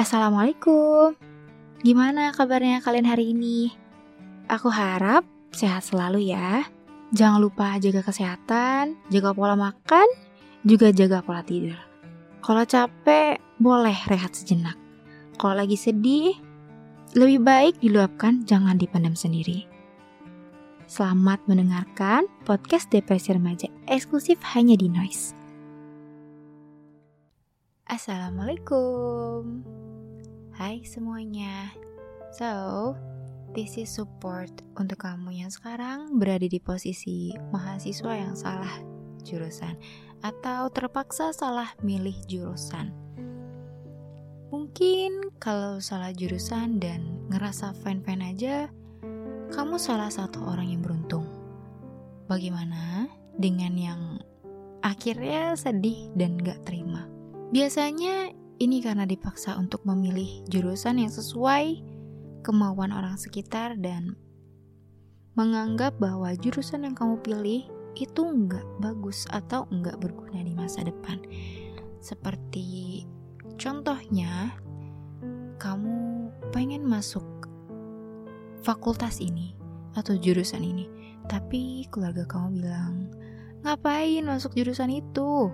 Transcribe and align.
Assalamualaikum. 0.00 1.12
Gimana 1.84 2.32
kabarnya 2.32 2.80
kalian 2.80 3.04
hari 3.04 3.36
ini? 3.36 3.68
Aku 4.48 4.72
harap 4.72 5.28
sehat 5.52 5.84
selalu 5.84 6.32
ya. 6.32 6.64
Jangan 7.12 7.36
lupa 7.36 7.76
jaga 7.76 8.00
kesehatan, 8.00 8.96
jaga 9.12 9.36
pola 9.36 9.60
makan, 9.60 10.08
juga 10.64 10.88
jaga 10.88 11.20
pola 11.20 11.44
tidur. 11.44 11.76
Kalau 12.40 12.64
capek, 12.64 13.44
boleh 13.60 13.92
rehat 14.08 14.32
sejenak. 14.32 14.80
Kalau 15.36 15.52
lagi 15.52 15.76
sedih, 15.76 16.32
lebih 17.12 17.44
baik 17.44 17.84
diluapkan, 17.84 18.40
jangan 18.48 18.80
dipendam 18.80 19.12
sendiri. 19.12 19.68
Selamat 20.88 21.44
mendengarkan 21.44 22.24
podcast 22.48 22.88
Depresi 22.88 23.36
Remaja 23.36 23.68
eksklusif 23.84 24.40
hanya 24.56 24.80
di 24.80 24.88
Noise. 24.88 25.36
Assalamualaikum. 27.84 29.80
Hai 30.60 30.84
semuanya. 30.84 31.72
So, 32.36 32.92
this 33.56 33.80
is 33.80 33.88
support 33.88 34.52
untuk 34.76 35.00
kamu 35.08 35.32
yang 35.32 35.48
sekarang 35.48 36.20
berada 36.20 36.44
di 36.44 36.60
posisi 36.60 37.32
mahasiswa 37.48 38.12
yang 38.12 38.36
salah 38.36 38.68
jurusan 39.24 39.80
atau 40.20 40.68
terpaksa 40.68 41.32
salah 41.32 41.72
milih 41.80 42.12
jurusan. 42.28 42.92
Mungkin 44.52 45.32
kalau 45.40 45.80
salah 45.80 46.12
jurusan 46.12 46.76
dan 46.76 47.08
ngerasa 47.32 47.72
fine-fine 47.80 48.28
aja, 48.28 48.68
kamu 49.56 49.80
salah 49.80 50.12
satu 50.12 50.44
orang 50.44 50.76
yang 50.76 50.84
beruntung. 50.84 51.24
Bagaimana 52.28 53.08
dengan 53.32 53.80
yang 53.80 54.00
akhirnya 54.84 55.56
sedih 55.56 56.12
dan 56.12 56.36
gak 56.36 56.68
terima? 56.68 57.08
Biasanya 57.48 58.36
ini 58.60 58.84
karena 58.84 59.08
dipaksa 59.08 59.56
untuk 59.56 59.80
memilih 59.88 60.44
jurusan 60.52 61.00
yang 61.00 61.08
sesuai 61.08 61.80
kemauan 62.44 62.92
orang 62.92 63.16
sekitar 63.16 63.80
dan 63.80 64.20
menganggap 65.32 65.96
bahwa 65.96 66.28
jurusan 66.36 66.84
yang 66.84 66.92
kamu 66.92 67.16
pilih 67.24 67.64
itu 67.96 68.20
nggak 68.20 68.64
bagus 68.84 69.24
atau 69.32 69.64
nggak 69.72 69.96
berguna 69.96 70.44
di 70.44 70.52
masa 70.52 70.84
depan. 70.84 71.24
Seperti 72.04 73.04
contohnya, 73.56 74.52
kamu 75.56 76.28
pengen 76.52 76.84
masuk 76.84 77.24
fakultas 78.60 79.24
ini 79.24 79.56
atau 79.96 80.20
jurusan 80.20 80.60
ini, 80.60 80.84
tapi 81.32 81.88
keluarga 81.88 82.28
kamu 82.28 82.60
bilang, 82.60 83.08
ngapain 83.64 84.24
masuk 84.28 84.52
jurusan 84.52 84.92
itu? 84.92 85.48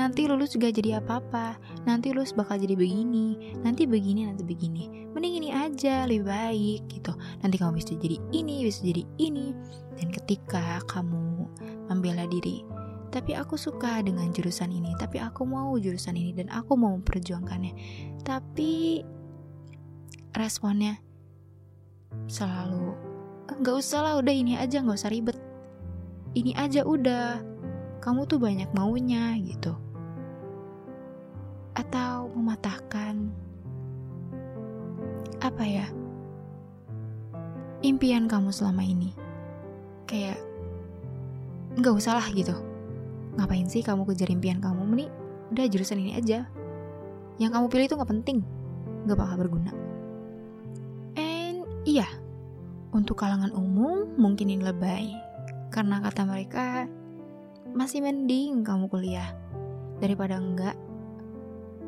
Nanti 0.00 0.24
lulus 0.24 0.56
juga 0.56 0.72
jadi 0.72 0.96
apa-apa, 0.96 1.60
nanti 1.84 2.16
lulus 2.16 2.32
bakal 2.32 2.56
jadi 2.56 2.72
begini, 2.72 3.52
nanti 3.60 3.84
begini, 3.84 4.24
nanti 4.24 4.40
begini. 4.48 5.12
Mending 5.12 5.44
ini 5.44 5.48
aja, 5.52 6.08
lebih 6.08 6.24
baik 6.24 6.88
gitu. 6.88 7.12
Nanti 7.44 7.60
kamu 7.60 7.76
bisa 7.76 7.92
jadi 8.00 8.16
ini, 8.32 8.64
bisa 8.64 8.80
jadi 8.80 9.04
ini. 9.20 9.52
Dan 10.00 10.08
ketika 10.08 10.80
kamu 10.88 11.44
membela 11.92 12.24
diri, 12.24 12.64
tapi 13.12 13.36
aku 13.36 13.60
suka 13.60 14.00
dengan 14.00 14.32
jurusan 14.32 14.72
ini, 14.72 14.96
tapi 14.96 15.20
aku 15.20 15.44
mau 15.44 15.76
jurusan 15.76 16.16
ini 16.16 16.32
dan 16.32 16.48
aku 16.48 16.80
mau 16.80 16.96
memperjuangkannya. 16.96 17.76
Tapi 18.24 19.04
responnya 20.32 20.96
selalu 22.24 22.96
nggak 23.60 23.76
usah 23.76 24.00
lah 24.00 24.14
udah 24.16 24.32
ini 24.32 24.56
aja 24.56 24.80
nggak 24.80 24.96
usah 24.96 25.12
ribet 25.12 25.36
ini 26.32 26.54
aja 26.56 26.86
udah 26.86 27.42
kamu 28.00 28.24
tuh 28.24 28.38
banyak 28.40 28.70
maunya 28.72 29.36
gitu 29.42 29.76
atau 31.90 32.30
mematahkan? 32.38 33.18
Apa 35.42 35.64
ya? 35.66 35.90
Impian 37.82 38.30
kamu 38.30 38.54
selama 38.54 38.86
ini. 38.86 39.10
Kayak 40.06 40.38
nggak 41.74 41.90
usah 41.98 42.14
lah 42.14 42.26
gitu. 42.30 42.54
Ngapain 43.34 43.66
sih 43.66 43.82
kamu 43.82 44.06
kejar 44.06 44.30
impian 44.30 44.62
kamu? 44.62 44.86
Mending 44.86 45.10
udah 45.50 45.66
jurusan 45.66 45.98
ini 45.98 46.14
aja. 46.14 46.46
Yang 47.42 47.50
kamu 47.58 47.66
pilih 47.66 47.86
itu 47.90 47.94
nggak 47.98 48.12
penting. 48.14 48.38
Nggak 49.10 49.18
bakal 49.18 49.36
berguna. 49.42 49.74
And 51.18 51.66
iya. 51.82 52.06
Untuk 52.94 53.18
kalangan 53.18 53.50
umum 53.50 54.14
mungkin 54.14 54.46
ini 54.46 54.62
lebay. 54.62 55.10
Karena 55.74 55.98
kata 55.98 56.22
mereka 56.22 56.86
masih 57.74 57.98
mending 57.98 58.62
kamu 58.62 58.86
kuliah. 58.86 59.34
Daripada 59.98 60.38
enggak 60.38 60.78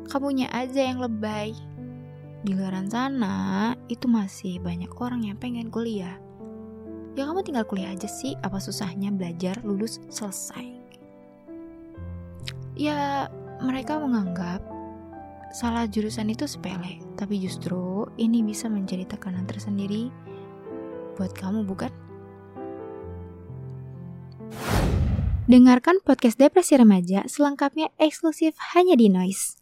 kamunya 0.07 0.47
aja 0.51 0.83
yang 0.83 0.99
lebay. 1.03 1.55
Di 2.43 2.51
luar 2.51 2.75
sana, 2.91 3.71
itu 3.87 4.07
masih 4.11 4.59
banyak 4.59 4.91
orang 4.99 5.23
yang 5.23 5.39
pengen 5.39 5.71
kuliah. 5.71 6.19
Ya 7.15 7.29
kamu 7.29 7.45
tinggal 7.45 7.63
kuliah 7.63 7.93
aja 7.93 8.09
sih, 8.09 8.35
apa 8.43 8.59
susahnya 8.59 9.13
belajar, 9.13 9.61
lulus, 9.63 10.03
selesai. 10.11 10.65
Ya, 12.73 13.29
mereka 13.61 14.01
menganggap 14.01 14.59
salah 15.53 15.85
jurusan 15.85 16.33
itu 16.33 16.49
sepele, 16.49 16.99
tapi 17.15 17.37
justru 17.37 18.09
ini 18.17 18.41
bisa 18.41 18.65
menjadi 18.65 19.05
tekanan 19.05 19.45
tersendiri 19.45 20.09
buat 21.15 21.31
kamu, 21.37 21.63
bukan? 21.69 21.93
Dengarkan 25.43 26.01
podcast 26.01 26.41
Depresi 26.41 26.73
Remaja 26.79 27.29
selengkapnya 27.29 27.93
eksklusif 28.01 28.57
hanya 28.73 28.97
di 28.97 29.11
Noise. 29.11 29.61